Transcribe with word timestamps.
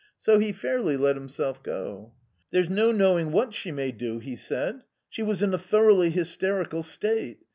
So 0.19 0.39
he 0.39 0.51
fairly 0.51 0.97
let 0.97 1.15
himself 1.15 1.61
go. 1.61 2.13
"There's 2.49 2.71
no 2.71 2.91
knowing 2.91 3.31
what 3.31 3.53
she 3.53 3.71
may 3.71 3.91
do," 3.91 4.17
he 4.17 4.35
said. 4.35 4.81
"She 5.11 5.21
was 5.21 5.43
in 5.43 5.53
a 5.53 5.59
thoroughly 5.59 6.09
hysterical 6.09 6.81
state. 6.81 7.41